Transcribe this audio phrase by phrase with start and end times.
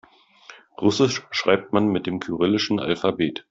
[0.81, 3.39] Russisch schreibt man mit dem kyrillischen Alphabet.